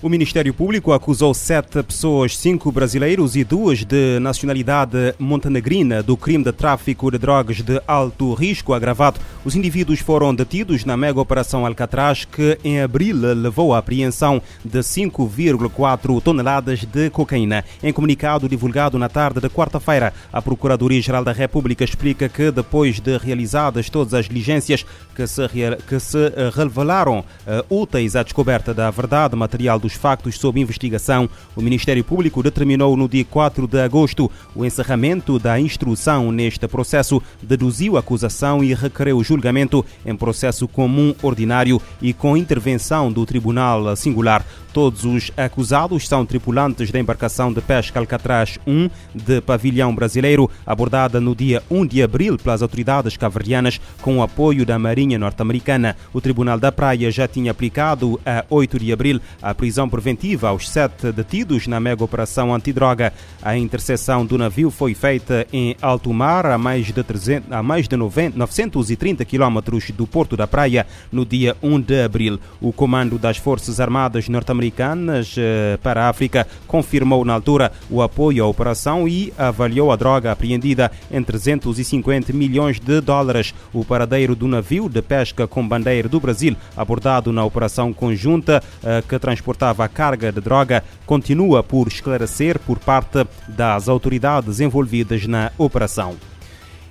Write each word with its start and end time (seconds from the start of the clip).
O 0.00 0.08
Ministério 0.08 0.54
Público 0.54 0.92
acusou 0.92 1.34
sete 1.34 1.82
pessoas, 1.82 2.38
cinco 2.38 2.70
brasileiros 2.70 3.34
e 3.34 3.42
duas 3.42 3.84
de 3.84 4.20
nacionalidade 4.20 5.12
montenegrina, 5.18 6.04
do 6.04 6.16
crime 6.16 6.44
de 6.44 6.52
tráfico 6.52 7.10
de 7.10 7.18
drogas 7.18 7.62
de 7.62 7.82
alto 7.84 8.32
risco 8.32 8.72
agravado. 8.72 9.18
Os 9.44 9.56
indivíduos 9.56 9.98
foram 9.98 10.32
detidos 10.32 10.84
na 10.84 10.96
mega 10.96 11.20
operação 11.20 11.66
Alcatraz, 11.66 12.24
que 12.24 12.56
em 12.62 12.80
abril 12.80 13.16
levou 13.16 13.74
à 13.74 13.78
apreensão 13.78 14.40
de 14.64 14.78
5,4 14.78 16.22
toneladas 16.22 16.84
de 16.84 17.10
cocaína. 17.10 17.64
Em 17.82 17.92
comunicado 17.92 18.48
divulgado 18.48 19.00
na 19.00 19.08
tarde 19.08 19.40
de 19.40 19.48
quarta-feira, 19.48 20.14
a 20.32 20.40
Procuradoria-Geral 20.40 21.24
da 21.24 21.32
República 21.32 21.82
explica 21.82 22.28
que, 22.28 22.52
depois 22.52 23.00
de 23.00 23.18
realizadas 23.18 23.90
todas 23.90 24.14
as 24.14 24.28
diligências 24.28 24.86
que 25.16 25.26
se, 25.26 25.42
que 25.88 25.98
se 25.98 26.32
revelaram 26.54 27.18
uh, 27.18 27.80
úteis 27.82 28.14
à 28.14 28.22
descoberta 28.22 28.72
da 28.72 28.88
verdade 28.92 29.34
material 29.34 29.80
do 29.80 29.87
dos 29.88 29.94
factos 29.94 30.38
sob 30.38 30.60
investigação, 30.60 31.30
o 31.56 31.62
Ministério 31.62 32.04
Público 32.04 32.42
determinou 32.42 32.94
no 32.94 33.08
dia 33.08 33.24
4 33.24 33.66
de 33.66 33.80
agosto 33.80 34.30
o 34.54 34.62
encerramento 34.62 35.38
da 35.38 35.58
instrução 35.58 36.30
neste 36.30 36.68
processo, 36.68 37.22
deduziu 37.42 37.96
a 37.96 38.00
acusação 38.00 38.62
e 38.62 38.74
requereu 38.74 39.16
o 39.16 39.24
julgamento 39.24 39.82
em 40.04 40.14
processo 40.14 40.68
comum 40.68 41.14
ordinário 41.22 41.80
e 42.02 42.12
com 42.12 42.36
intervenção 42.36 43.10
do 43.10 43.24
Tribunal 43.24 43.96
Singular. 43.96 44.44
Todos 44.78 45.04
os 45.04 45.32
acusados 45.36 46.06
são 46.06 46.24
tripulantes 46.24 46.92
da 46.92 47.00
embarcação 47.00 47.52
de 47.52 47.60
pesca 47.60 47.98
Alcatraz 47.98 48.60
1 48.64 48.88
de 49.12 49.40
pavilhão 49.40 49.92
brasileiro, 49.92 50.48
abordada 50.64 51.20
no 51.20 51.34
dia 51.34 51.64
1 51.68 51.84
de 51.84 52.00
abril 52.00 52.38
pelas 52.38 52.62
autoridades 52.62 53.16
caverdianas 53.16 53.80
com 54.00 54.18
o 54.18 54.22
apoio 54.22 54.64
da 54.64 54.78
Marinha 54.78 55.18
norte-americana. 55.18 55.96
O 56.12 56.20
Tribunal 56.20 56.60
da 56.60 56.70
Praia 56.70 57.10
já 57.10 57.26
tinha 57.26 57.50
aplicado 57.50 58.20
a 58.24 58.44
8 58.48 58.78
de 58.78 58.92
abril 58.92 59.20
a 59.42 59.52
prisão 59.52 59.88
preventiva 59.88 60.50
aos 60.50 60.70
sete 60.70 61.10
detidos 61.10 61.66
na 61.66 61.80
mega 61.80 62.04
operação 62.04 62.54
antidroga. 62.54 63.12
A 63.42 63.58
interseção 63.58 64.24
do 64.24 64.38
navio 64.38 64.70
foi 64.70 64.94
feita 64.94 65.44
em 65.52 65.74
alto 65.82 66.12
mar 66.12 66.46
a 66.46 66.56
mais 66.56 66.86
de, 66.86 67.02
300, 67.02 67.50
a 67.50 67.64
mais 67.64 67.88
de 67.88 67.96
90, 67.96 68.38
930 68.38 69.24
quilómetros 69.24 69.90
do 69.90 70.06
Porto 70.06 70.36
da 70.36 70.46
Praia 70.46 70.86
no 71.10 71.26
dia 71.26 71.56
1 71.60 71.80
de 71.80 72.00
abril. 72.00 72.38
O 72.60 72.72
comando 72.72 73.18
das 73.18 73.38
Forças 73.38 73.80
Armadas 73.80 74.28
norte-americanas 74.28 74.67
americanas 74.68 75.34
eh, 75.36 75.78
para 75.82 76.04
a 76.04 76.08
África 76.08 76.46
confirmou 76.66 77.24
na 77.24 77.32
altura 77.32 77.72
o 77.90 78.02
apoio 78.02 78.44
à 78.44 78.46
operação 78.46 79.08
e 79.08 79.32
avaliou 79.36 79.90
a 79.90 79.96
droga 79.96 80.30
apreendida 80.30 80.90
em 81.10 81.22
350 81.22 82.32
milhões 82.32 82.78
de 82.78 83.00
dólares. 83.00 83.54
O 83.72 83.84
paradeiro 83.84 84.36
do 84.36 84.46
navio 84.46 84.88
de 84.88 85.02
pesca 85.02 85.46
com 85.46 85.66
bandeira 85.66 86.08
do 86.08 86.20
Brasil, 86.20 86.56
abordado 86.76 87.32
na 87.32 87.44
operação 87.44 87.92
conjunta 87.92 88.62
eh, 88.84 89.02
que 89.08 89.18
transportava 89.18 89.84
a 89.84 89.88
carga 89.88 90.30
de 90.30 90.40
droga, 90.40 90.84
continua 91.06 91.62
por 91.62 91.88
esclarecer 91.88 92.58
por 92.60 92.78
parte 92.78 93.26
das 93.48 93.88
autoridades 93.88 94.60
envolvidas 94.60 95.26
na 95.26 95.50
operação. 95.58 96.16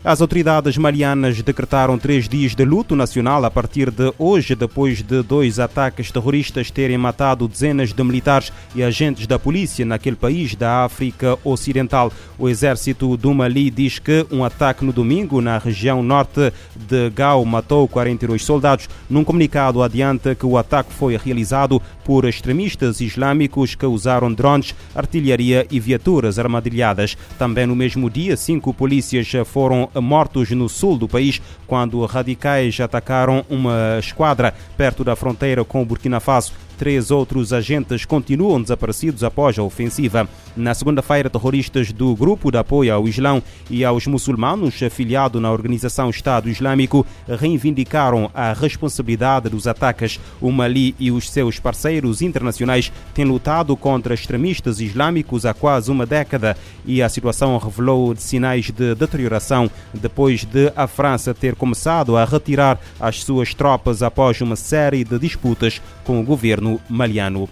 As 0.10 0.22
autoridades 0.22 0.78
malianas 0.78 1.42
decretaram 1.42 1.98
três 1.98 2.30
dias 2.30 2.56
de 2.56 2.64
luto 2.64 2.96
nacional 2.96 3.44
a 3.44 3.52
partir 3.52 3.92
de 3.92 4.14
hoje, 4.18 4.56
depois 4.56 5.04
de 5.04 5.22
dois 5.22 5.60
ataques 5.60 6.10
terroristas 6.10 6.72
terem 6.72 6.98
matado 6.98 7.46
dezenas 7.46 7.92
de 7.92 8.02
militares 8.06 8.54
e 8.74 8.82
agentes 8.82 9.28
da 9.28 9.38
polícia 9.38 9.86
naquele 9.86 10.16
país 10.16 10.56
da 10.56 10.86
África 10.86 11.38
Ocidental. 11.44 12.10
O 12.40 12.48
exército 12.48 13.18
do 13.18 13.34
Mali 13.34 13.70
diz 13.70 14.00
que 14.00 14.26
um 14.32 14.46
ataque 14.46 14.86
no 14.86 14.94
domingo 14.94 15.42
na 15.42 15.58
região 15.58 16.02
norte 16.02 16.54
de 16.74 17.10
Gao 17.10 17.44
matou 17.44 17.86
42 17.86 18.46
soldados. 18.46 18.88
Num 19.10 19.26
comunicado, 19.26 19.84
adianta 19.84 20.34
que 20.34 20.46
o 20.46 20.58
ataque 20.58 20.94
foi 20.94 21.18
realizado 21.18 21.82
por 22.06 22.24
extremistas 22.24 23.02
islâmicos 23.02 23.76
que 23.76 23.86
usaram 23.86 24.34
drones, 24.34 24.74
artilharia 24.96 25.68
e 25.70 25.82
viaturas 25.82 26.40
armadilhadas. 26.40 27.18
Também 27.38 27.66
no 27.66 27.76
mesmo 27.76 28.10
dia, 28.10 28.38
cinco 28.38 28.74
polícias 28.74 29.30
foram 29.46 29.90
mortos 30.02 30.52
no 30.52 30.70
sul 30.70 30.98
do 30.98 31.08
país 31.08 31.42
quando 31.66 32.04
radicais 32.06 32.80
atacaram 32.80 33.46
uma 33.50 33.98
esquadra 34.00 34.54
perto 34.76 35.04
da 35.04 35.16
fronteira 35.16 35.64
com 35.64 35.86
Burkina 35.86 36.20
Faso. 36.20 36.54
Três 36.78 37.10
outros 37.10 37.52
agentes 37.54 38.06
continuam 38.06 38.62
desaparecidos 38.62 39.24
após 39.24 39.58
a 39.58 39.64
ofensiva. 39.64 40.30
Na 40.56 40.74
segunda-feira, 40.74 41.30
terroristas 41.30 41.92
do 41.92 42.16
Grupo 42.16 42.52
de 42.52 42.58
Apoio 42.58 42.94
ao 42.94 43.08
Islão 43.08 43.42
e 43.70 43.84
aos 43.84 44.06
Muçulmanos, 44.06 44.82
afiliado 44.84 45.42
na 45.42 45.52
organização 45.52 46.10
Estado 46.10 46.50
Islâmico, 46.50 47.06
reivindicaram 47.28 48.30
a 48.34 48.54
responsabilidade 48.54 49.50
dos 49.50 49.66
ataques. 49.66 50.20
O 50.40 50.52
Mali 50.52 50.96
e 51.00 51.12
os 51.12 51.30
seus 51.30 51.60
parceiros 51.60 52.22
internacionais 52.22 52.92
têm 53.14 53.26
lutado 53.26 53.76
contra 53.76 54.14
extremistas 54.14 54.80
islâmicos 54.80 55.46
há 55.46 55.54
quase 55.54 55.90
uma 55.90 56.06
década 56.06 56.56
e 56.86 57.02
a 57.02 57.10
situação 57.10 57.58
revelou 57.58 58.16
sinais 58.16 58.66
de 58.66 58.94
deterioração 58.94 59.70
depois 59.94 60.44
de 60.44 60.72
a 60.76 60.88
França 60.88 61.34
ter 61.34 61.56
começado 61.56 62.16
a 62.16 62.24
retirar 62.24 62.80
as 63.00 63.24
suas 63.24 63.54
tropas 63.54 64.04
após 64.04 64.40
uma 64.42 64.56
série 64.56 65.04
de 65.04 65.18
disputas 65.18 65.82
com 66.04 66.20
o 66.20 66.24
governo 66.24 66.67
governo 66.68 66.82
maliano. 66.90 67.50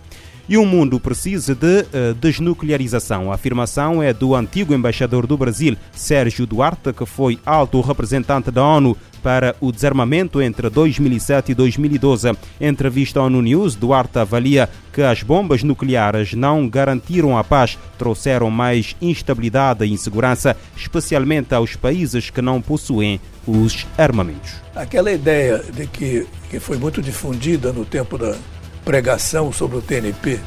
E 0.48 0.58
o 0.58 0.66
mundo 0.66 1.00
precisa 1.00 1.56
de 1.56 1.81
uh, 1.81 2.14
desnuclearização. 2.22 3.31
A 3.31 3.36
afirmação 3.36 4.03
é 4.03 4.14
do 4.14 4.36
antigo 4.36 4.76
embaixador 4.76 5.26
do 5.26 5.36
Brasil, 5.36 5.76
Sérgio 5.92 6.46
Duarte, 6.46 6.94
que 6.94 7.03
foi 7.03 7.40
alto 7.44 7.81
representante 7.81 8.52
da 8.52 8.64
ONU 8.64 8.96
para 9.24 9.56
o 9.59 9.72
desarmamento 9.72 10.40
entre 10.40 10.70
2007 10.70 11.52
e 11.52 11.56
2012. 11.56 12.30
Em 12.62 12.68
entrevista 12.68 13.20
à 13.20 13.24
ONU 13.24 13.42
News, 13.42 13.74
Duarte 13.74 14.20
avalia 14.20 14.70
que 14.94 15.02
as 15.02 15.24
bombas 15.24 15.64
nucleares 15.64 16.36
não 16.36 16.70
garantiram 16.70 17.36
a 17.36 17.44
paz, 17.44 17.75
trouxeram 17.98 18.52
mais 18.52 18.96
instabilidade 19.02 19.84
e 19.84 19.92
insegurança, 19.92 20.56
especialmente 20.78 21.56
aos 21.56 21.75
países 21.75 22.30
que 22.30 22.40
não 22.40 22.62
possuem 22.62 23.20
os 23.48 23.88
armamentos. 23.98 24.52
Aquela 24.75 25.12
ideia 25.12 25.64
de 25.74 25.88
que, 25.88 26.28
que 26.52 26.59
foi 26.59 26.78
muito 26.78 27.02
difundida 27.02 27.74
no 27.74 27.84
tempo 27.84 28.20
da 28.20 28.36
pregação 28.85 29.51
sobre 29.51 29.78
o 29.78 29.81
TNP 29.81 30.40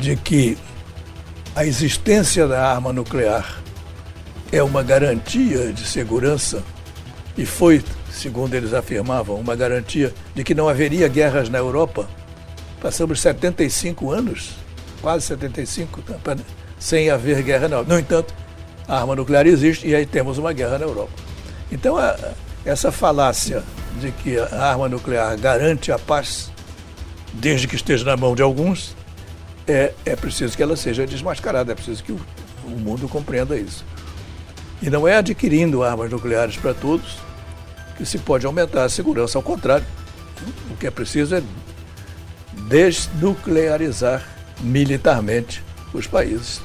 de 0.00 0.14
que 0.16 0.56
a 1.54 1.66
existência 1.66 2.46
da 2.46 2.72
arma 2.72 2.92
nuclear 2.92 3.60
é 4.52 4.62
uma 4.62 4.82
garantia 4.82 5.72
de 5.72 5.84
segurança 5.84 6.62
e 7.36 7.44
foi, 7.44 7.84
segundo 8.10 8.54
eles 8.54 8.72
afirmavam, 8.72 9.36
uma 9.36 9.56
garantia 9.56 10.14
de 10.34 10.44
que 10.44 10.54
não 10.54 10.68
haveria 10.68 11.08
guerras 11.08 11.48
na 11.48 11.58
Europa. 11.58 12.08
Passamos 12.80 13.20
75 13.20 14.10
anos, 14.12 14.54
quase 15.02 15.26
75, 15.26 16.00
tá, 16.02 16.36
sem 16.78 17.10
haver 17.10 17.42
guerra 17.42 17.68
na 17.68 17.76
Europa. 17.76 17.92
No 17.92 17.98
entanto, 17.98 18.34
a 18.86 19.00
arma 19.00 19.16
nuclear 19.16 19.46
existe 19.46 19.88
e 19.88 19.94
aí 19.94 20.06
temos 20.06 20.38
uma 20.38 20.52
guerra 20.52 20.78
na 20.78 20.84
Europa. 20.84 21.12
Então, 21.70 21.96
essa 22.64 22.92
falácia 22.92 23.62
de 24.00 24.12
que 24.12 24.38
a 24.38 24.70
arma 24.70 24.88
nuclear 24.88 25.36
garante 25.36 25.90
a 25.90 25.98
paz 25.98 26.50
desde 27.32 27.66
que 27.66 27.76
esteja 27.76 28.04
na 28.04 28.16
mão 28.16 28.34
de 28.34 28.42
alguns, 28.42 28.96
é, 29.66 29.92
é 30.04 30.16
preciso 30.16 30.56
que 30.56 30.62
ela 30.62 30.76
seja 30.76 31.06
desmascarada, 31.06 31.72
é 31.72 31.74
preciso 31.74 32.02
que 32.02 32.12
o, 32.12 32.20
o 32.64 32.70
mundo 32.70 33.08
compreenda 33.08 33.56
isso. 33.56 33.84
E 34.80 34.88
não 34.88 35.06
é 35.06 35.16
adquirindo 35.16 35.82
armas 35.82 36.10
nucleares 36.10 36.56
para 36.56 36.72
todos 36.72 37.18
que 37.96 38.06
se 38.06 38.18
pode 38.18 38.46
aumentar 38.46 38.84
a 38.84 38.88
segurança, 38.88 39.36
ao 39.36 39.42
contrário. 39.42 39.84
O 40.70 40.76
que 40.76 40.86
é 40.86 40.90
preciso 40.90 41.34
é 41.34 41.42
desnuclearizar 42.68 44.24
militarmente 44.60 45.62
os 45.92 46.06
países. 46.06 46.60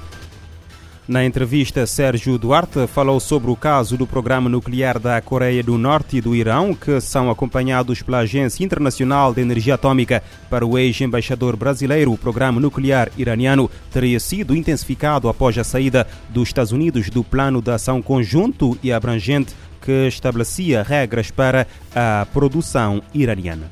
Na 1.06 1.26
entrevista, 1.26 1.86
Sérgio 1.86 2.38
Duarte 2.38 2.88
falou 2.88 3.20
sobre 3.20 3.52
o 3.52 3.58
caso 3.58 3.98
do 3.98 4.08
programa 4.08 4.50
nuclear 4.50 4.98
da 4.98 5.20
Coreia 5.20 5.62
do 5.62 5.78
Norte 5.78 6.16
e 6.16 6.22
do 6.22 6.34
Irão, 6.34 6.74
que 6.74 7.02
são 7.02 7.30
acompanhados 7.30 8.02
pela 8.02 8.20
Agência 8.20 8.64
Internacional 8.64 9.34
de 9.34 9.42
Energia 9.42 9.74
Atômica. 9.76 10.24
Para 10.50 10.66
o 10.66 10.78
ex-embaixador 10.78 11.58
brasileiro, 11.58 12.14
o 12.14 12.18
programa 12.18 12.62
nuclear 12.62 13.12
iraniano 13.18 13.70
teria 13.92 14.18
sido 14.18 14.56
intensificado 14.56 15.28
após 15.28 15.58
a 15.58 15.64
saída 15.66 16.08
dos 16.30 16.48
Estados 16.48 16.72
Unidos 16.72 17.10
do 17.10 17.22
Plano 17.22 17.62
de 17.62 17.72
Ação 17.72 18.02
Conjunto 18.02 18.78
e 18.82 18.90
Abrangente 18.94 19.54
que 19.82 20.08
estabelecia 20.08 20.84
regras 20.84 21.30
para 21.30 21.68
a 21.94 22.26
produção 22.32 23.04
iraniana. 23.14 23.70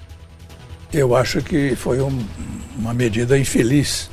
Eu 0.92 1.16
acho 1.16 1.42
que 1.42 1.78
foi 1.78 2.02
um, 2.02 2.20
uma 2.78 2.94
medida 2.94 3.40
infeliz 3.40 4.10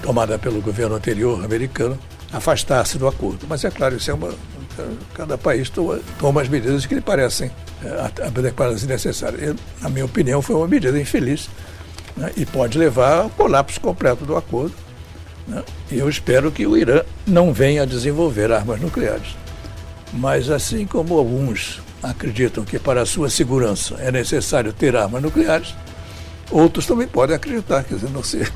tomada 0.00 0.38
pelo 0.38 0.60
governo 0.60 0.94
anterior 0.94 1.44
americano 1.44 1.98
afastar-se 2.32 2.98
do 2.98 3.06
acordo. 3.06 3.46
Mas 3.48 3.64
é 3.64 3.70
claro, 3.70 3.96
isso 3.96 4.10
é 4.10 4.14
uma. 4.14 4.30
Cada 5.14 5.36
país 5.36 5.68
toma, 5.68 6.40
as 6.40 6.48
medidas 6.48 6.86
que 6.86 6.94
lhe 6.94 7.00
parecem 7.00 7.50
é, 7.84 8.26
adequadas 8.26 8.82
e 8.82 8.86
necessárias. 8.86 9.54
Na 9.82 9.90
minha 9.90 10.04
opinião, 10.04 10.40
foi 10.40 10.56
uma 10.56 10.66
medida 10.66 10.98
infeliz 10.98 11.50
né, 12.16 12.32
e 12.36 12.46
pode 12.46 12.78
levar 12.78 13.22
ao 13.22 13.30
colapso 13.30 13.78
completo 13.80 14.24
do 14.24 14.34
acordo. 14.34 14.74
Né, 15.46 15.62
eu 15.90 16.08
espero 16.08 16.50
que 16.50 16.66
o 16.66 16.74
Irã 16.74 17.02
não 17.26 17.52
venha 17.52 17.82
a 17.82 17.86
desenvolver 17.86 18.50
armas 18.50 18.80
nucleares. 18.80 19.36
Mas, 20.10 20.48
assim 20.48 20.86
como 20.86 21.18
alguns 21.18 21.82
acreditam 22.02 22.64
que 22.64 22.78
para 22.78 23.02
a 23.02 23.06
sua 23.06 23.28
segurança 23.28 23.96
é 23.98 24.10
necessário 24.10 24.72
ter 24.72 24.96
armas 24.96 25.22
nucleares, 25.22 25.74
outros 26.50 26.86
também 26.86 27.06
podem 27.06 27.36
acreditar, 27.36 27.84
quer 27.84 27.96
dizer, 27.96 28.10
não 28.10 28.24
sei 28.24 28.46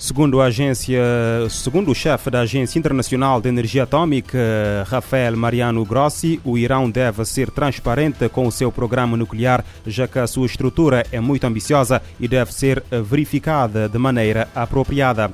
Segundo 0.00 0.40
a 0.40 0.46
agência, 0.46 0.98
segundo 1.50 1.90
o 1.90 1.94
chefe 1.94 2.30
da 2.30 2.40
Agência 2.40 2.78
Internacional 2.78 3.38
de 3.38 3.50
Energia 3.50 3.82
Atômica, 3.82 4.38
Rafael 4.88 5.36
Mariano 5.36 5.84
Grossi, 5.84 6.40
o 6.42 6.56
Irão 6.56 6.90
deve 6.90 7.22
ser 7.26 7.50
transparente 7.50 8.26
com 8.30 8.46
o 8.46 8.50
seu 8.50 8.72
programa 8.72 9.14
nuclear, 9.14 9.62
já 9.86 10.08
que 10.08 10.18
a 10.18 10.26
sua 10.26 10.46
estrutura 10.46 11.04
é 11.12 11.20
muito 11.20 11.44
ambiciosa 11.46 12.00
e 12.18 12.26
deve 12.26 12.50
ser 12.50 12.82
verificada 12.90 13.90
de 13.90 13.98
maneira 13.98 14.48
apropriada. 14.54 15.30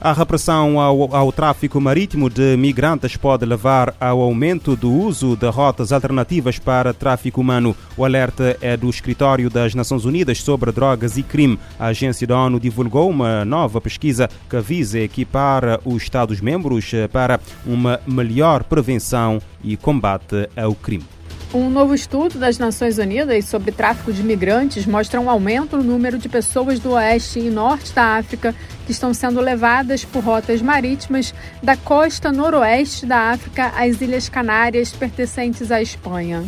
A 0.00 0.12
repressão 0.12 0.78
ao, 0.78 1.14
ao, 1.14 1.32
tráfico 1.32 1.80
marítimo 1.80 2.28
de 2.28 2.54
migrantes 2.56 3.16
pode 3.16 3.46
levar 3.46 3.94
ao 3.98 4.20
aumento 4.20 4.76
do 4.76 4.92
uso 4.92 5.34
de 5.36 5.48
rotas 5.48 5.90
alternativas 5.90 6.58
para 6.58 6.92
tráfico 6.92 7.40
humano. 7.40 7.74
O 7.96 8.04
alerta 8.04 8.56
é 8.60 8.76
do 8.76 8.90
Escritório 8.90 9.48
das 9.48 9.74
Nações 9.74 10.04
Unidas 10.04 10.42
sobre 10.42 10.70
Drogas 10.70 11.16
e 11.16 11.22
Crime. 11.22 11.58
A 11.78 11.86
agência 11.86 12.26
da 12.26 12.38
ONU 12.38 12.60
divulgou 12.60 13.08
uma 13.08 13.44
nova 13.44 13.80
pesquisa 13.80 14.28
que 14.50 14.60
visa 14.60 15.00
equipar 15.00 15.80
os 15.82 16.02
Estados-membros 16.02 16.92
para 17.10 17.40
uma 17.64 17.98
melhor 18.06 18.64
prevenção 18.64 19.40
e 19.64 19.76
combate 19.78 20.48
ao 20.56 20.74
crime. 20.74 21.15
Um 21.54 21.70
novo 21.70 21.94
estudo 21.94 22.38
das 22.38 22.58
Nações 22.58 22.98
Unidas 22.98 23.44
sobre 23.44 23.70
tráfico 23.70 24.12
de 24.12 24.22
migrantes 24.22 24.84
mostra 24.84 25.20
um 25.20 25.30
aumento 25.30 25.76
no 25.76 25.84
número 25.84 26.18
de 26.18 26.28
pessoas 26.28 26.80
do 26.80 26.90
oeste 26.90 27.38
e 27.38 27.48
norte 27.50 27.92
da 27.92 28.16
África 28.16 28.54
que 28.84 28.90
estão 28.90 29.14
sendo 29.14 29.40
levadas 29.40 30.04
por 30.04 30.24
rotas 30.24 30.60
marítimas 30.60 31.32
da 31.62 31.76
costa 31.76 32.32
noroeste 32.32 33.06
da 33.06 33.30
África 33.30 33.72
às 33.76 34.00
Ilhas 34.00 34.28
Canárias 34.28 34.90
pertencentes 34.90 35.70
à 35.70 35.80
Espanha. 35.80 36.44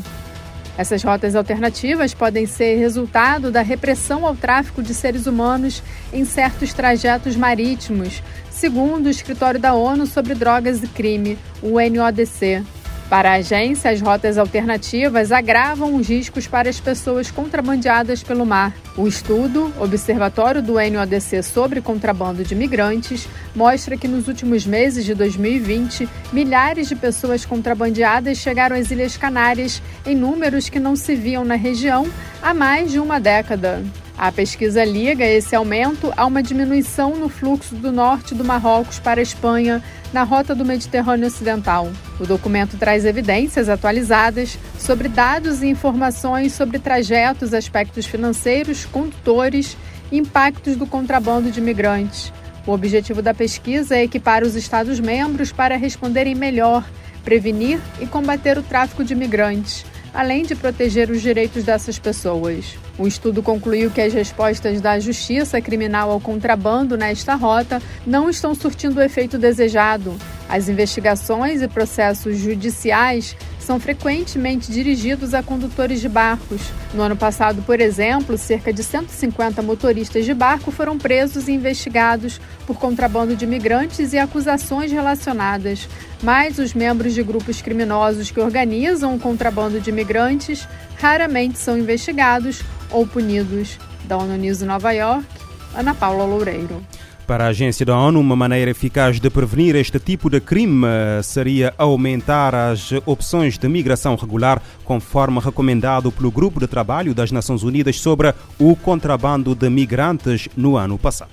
Essas 0.77 1.03
rotas 1.03 1.35
alternativas 1.35 2.13
podem 2.13 2.47
ser 2.47 2.77
resultado 2.77 3.51
da 3.51 3.63
repressão 3.63 4.27
ao 4.27 4.35
tráfico 4.35 4.83
de 4.83 4.95
seres 4.95 5.27
humanos 5.27 5.83
em 6.13 6.25
certos 6.25 6.73
trajetos 6.73 7.35
marítimos, 7.37 8.23
segundo 8.51 9.07
o 9.07 9.11
Escritório 9.11 9.61
da 9.61 9.75
ONU 9.75 10.07
sobre 10.07 10.35
Drogas 10.35 10.83
e 10.83 10.89
Crime, 10.89 11.39
o 11.63 11.81
NODC. 11.81 12.65
Para 13.09 13.31
a 13.31 13.35
agência, 13.37 13.91
as 13.91 14.03
rotas 14.03 14.37
alternativas 14.37 15.33
agravam 15.33 15.95
os 15.95 16.07
riscos 16.07 16.47
para 16.47 16.69
as 16.69 16.79
pessoas 16.79 17.31
contrabandeadas 17.31 18.23
pelo 18.23 18.45
mar. 18.45 18.75
O 18.99 19.09
estudo, 19.09 19.73
Observatório 19.81 20.61
do 20.61 20.75
NODC 20.75 21.43
sobre 21.43 21.81
Contrabando 21.81 22.45
de 22.45 22.55
Migrantes, 22.55 23.27
mostra 23.57 23.97
que 23.97 24.07
nos 24.07 24.29
últimos 24.29 24.67
meses 24.67 25.07
de 25.07 25.15
2020, 25.15 26.07
milhares 26.35 26.87
de 26.87 26.97
pessoas 26.97 27.47
contrabandeadas 27.47 28.37
chegaram 28.37 28.77
às 28.77 28.91
Ilhas 28.91 29.17
Canárias 29.17 29.81
em 30.05 30.15
números 30.15 30.69
que 30.69 30.79
não 30.79 30.95
se 30.95 31.17
viam 31.17 31.47
na 31.47 31.55
região 31.55 32.07
há 32.43 32.53
mais 32.53 32.93
de 32.93 33.01
uma 33.01 33.19
década. 33.19 33.83
A 34.19 34.33
pesquisa 34.33 34.85
liga 34.85 35.25
esse 35.25 35.55
aumento 35.55 36.13
a 36.17 36.27
uma 36.27 36.43
diminuição 36.43 37.15
no 37.15 37.29
fluxo 37.29 37.77
do 37.77 37.93
norte 37.93 38.35
do 38.35 38.45
Marrocos 38.45 38.99
para 38.99 39.21
a 39.21 39.23
Espanha 39.23 39.81
na 40.13 40.25
rota 40.25 40.57
do 40.57 40.65
Mediterrâneo 40.65 41.29
Ocidental. 41.29 41.89
O 42.19 42.27
documento 42.27 42.77
traz 42.77 43.05
evidências 43.05 43.69
atualizadas 43.69 44.59
sobre 44.77 45.09
dados 45.09 45.63
e 45.63 45.69
informações 45.69 46.53
sobre 46.53 46.81
trajetos, 46.81 47.55
aspectos 47.55 48.07
financeiros, 48.07 48.85
condutores 48.87 49.77
e 50.11 50.19
impactos 50.19 50.75
do 50.75 50.85
contrabando 50.85 51.53
de 51.53 51.61
imigrantes. 51.61 52.33
O 52.67 52.73
objetivo 52.73 53.23
da 53.23 53.33
pesquisa 53.33 53.97
é 53.97 54.03
equipar 54.03 54.43
os 54.43 54.57
Estados-membros 54.57 55.53
para 55.53 55.77
responderem 55.77 56.35
melhor, 56.35 56.85
prevenir 57.23 57.79
e 58.01 58.07
combater 58.07 58.59
o 58.59 58.65
tráfico 58.65 59.05
de 59.05 59.13
imigrantes 59.13 59.87
além 60.13 60.43
de 60.43 60.55
proteger 60.55 61.11
os 61.11 61.21
direitos 61.21 61.65
dessas 61.65 61.99
pessoas. 61.99 62.77
O 62.99 63.07
estudo 63.07 63.43
concluiu 63.43 63.91
que 63.91 64.01
as 64.01 64.13
respostas 64.13 64.81
da 64.81 64.99
justiça 64.99 65.61
criminal 65.61 66.11
ao 66.11 66.21
contrabando 66.21 66.97
nesta 66.97 67.35
rota 67.35 67.81
não 68.07 68.29
estão 68.29 68.55
surtindo 68.55 68.99
o 68.99 69.03
efeito 69.03 69.39
desejado. 69.39 70.17
As 70.49 70.69
investigações 70.69 71.63
e 71.63 71.69
processos 71.69 72.37
judiciais 72.39 73.37
são 73.69 73.79
frequentemente 73.79 74.73
dirigidos 74.73 75.35
a 75.35 75.43
condutores 75.43 76.01
de 76.01 76.09
barcos. 76.09 76.63
No 76.95 77.03
ano 77.03 77.15
passado, 77.15 77.61
por 77.61 77.83
exemplo, 77.83 78.39
cerca 78.39 78.73
de 78.73 78.83
150 78.83 79.61
motoristas 79.61 80.25
de 80.25 80.33
barco 80.33 80.71
foram 80.71 80.97
presos 80.97 81.49
e 81.49 81.53
investigados 81.53 82.41
por 82.67 82.79
contrabando 82.79 83.37
de 83.37 83.45
imigrantes 83.45 84.15
e 84.15 84.19
acusações 84.19 84.91
relacionadas. 84.91 85.87
Mas 86.23 86.59
os 86.59 86.73
membros 86.73 87.13
de 87.13 87.23
grupos 87.23 87.61
criminosos 87.61 88.31
que 88.31 88.41
organizam 88.41 89.15
o 89.15 89.21
contrabando 89.21 89.79
de 89.79 89.91
imigrantes 89.91 90.67
raramente 90.99 91.59
são 91.59 91.77
investigados 91.77 92.63
ou 92.91 93.07
punidos. 93.07 93.79
Da 94.05 94.17
ONU 94.17 94.39
News 94.39 94.63
Nova 94.63 94.93
York, 94.93 95.27
Ana 95.75 95.93
Paula 95.93 96.25
Loureiro. 96.25 96.83
Para 97.29 97.45
a 97.45 97.49
agência 97.49 97.85
da 97.85 97.95
ONU, 97.95 98.19
uma 98.19 98.35
maneira 98.35 98.71
eficaz 98.71 99.21
de 99.21 99.29
prevenir 99.29 99.77
este 99.77 99.99
tipo 99.99 100.31
de 100.31 100.41
crime 100.41 100.87
seria 101.23 101.75
aumentar 101.77 102.55
as 102.55 102.91
opções 103.05 103.59
de 103.59 103.69
migração 103.69 104.17
regular, 104.17 104.63
conforme 104.83 105.39
recomendado 105.39 106.11
pelo 106.11 106.31
Grupo 106.31 106.59
de 106.59 106.67
Trabalho 106.67 107.15
das 107.15 107.31
Nações 107.31 107.63
Unidas 107.63 108.01
sobre 108.01 108.33
o 108.59 108.75
contrabando 108.75 109.55
de 109.55 109.69
migrantes 109.69 110.49
no 110.57 110.79
ano 110.79 110.97
passado. 110.97 111.33